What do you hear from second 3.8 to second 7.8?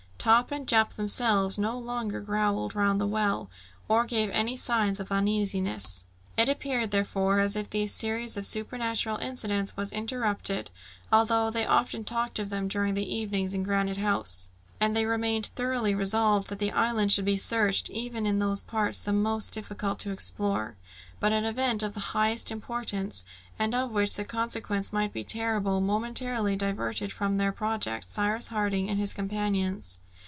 or gave any signs of uneasiness. It appeared, therefore, as if